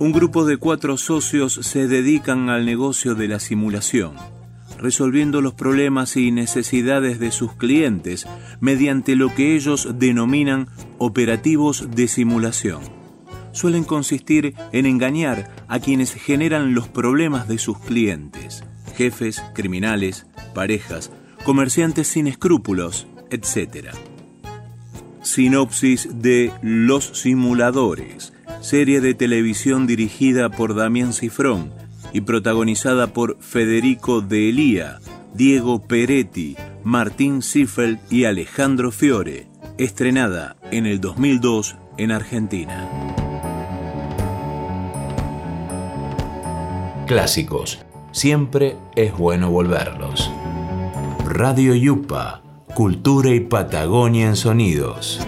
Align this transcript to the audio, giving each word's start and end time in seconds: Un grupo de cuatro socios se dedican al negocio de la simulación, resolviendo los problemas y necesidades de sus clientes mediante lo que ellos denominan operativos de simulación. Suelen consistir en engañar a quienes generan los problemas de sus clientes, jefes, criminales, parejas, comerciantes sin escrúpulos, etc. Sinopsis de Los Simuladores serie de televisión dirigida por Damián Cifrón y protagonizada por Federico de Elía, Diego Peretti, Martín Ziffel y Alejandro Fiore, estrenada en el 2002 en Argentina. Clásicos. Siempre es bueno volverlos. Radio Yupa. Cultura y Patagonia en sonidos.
Un 0.00 0.12
grupo 0.12 0.44
de 0.44 0.58
cuatro 0.58 0.96
socios 0.96 1.54
se 1.54 1.88
dedican 1.88 2.50
al 2.50 2.64
negocio 2.64 3.16
de 3.16 3.26
la 3.26 3.40
simulación, 3.40 4.14
resolviendo 4.78 5.40
los 5.40 5.54
problemas 5.54 6.16
y 6.16 6.30
necesidades 6.30 7.18
de 7.18 7.32
sus 7.32 7.54
clientes 7.54 8.24
mediante 8.60 9.16
lo 9.16 9.34
que 9.34 9.56
ellos 9.56 9.88
denominan 9.98 10.68
operativos 10.98 11.88
de 11.90 12.06
simulación. 12.06 12.80
Suelen 13.50 13.82
consistir 13.82 14.54
en 14.70 14.86
engañar 14.86 15.52
a 15.66 15.80
quienes 15.80 16.12
generan 16.12 16.74
los 16.74 16.86
problemas 16.86 17.48
de 17.48 17.58
sus 17.58 17.80
clientes, 17.80 18.62
jefes, 18.94 19.42
criminales, 19.52 20.28
parejas, 20.54 21.10
comerciantes 21.42 22.06
sin 22.06 22.28
escrúpulos, 22.28 23.08
etc. 23.30 23.88
Sinopsis 25.22 26.08
de 26.22 26.52
Los 26.62 27.06
Simuladores 27.20 28.32
serie 28.60 29.00
de 29.00 29.14
televisión 29.14 29.86
dirigida 29.86 30.50
por 30.50 30.74
Damián 30.74 31.12
Cifrón 31.12 31.72
y 32.12 32.22
protagonizada 32.22 33.08
por 33.08 33.38
Federico 33.40 34.20
de 34.20 34.48
Elía, 34.48 34.98
Diego 35.34 35.82
Peretti, 35.86 36.56
Martín 36.84 37.42
Ziffel 37.42 37.98
y 38.10 38.24
Alejandro 38.24 38.90
Fiore, 38.90 39.46
estrenada 39.76 40.56
en 40.70 40.86
el 40.86 41.00
2002 41.00 41.76
en 41.98 42.12
Argentina. 42.12 42.88
Clásicos. 47.06 47.78
Siempre 48.12 48.76
es 48.96 49.16
bueno 49.16 49.50
volverlos. 49.50 50.30
Radio 51.24 51.74
Yupa. 51.74 52.42
Cultura 52.74 53.30
y 53.30 53.40
Patagonia 53.40 54.26
en 54.26 54.36
sonidos. 54.36 55.20